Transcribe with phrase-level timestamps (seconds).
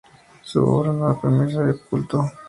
[0.03, 2.23] En su obra nada permanece oculto.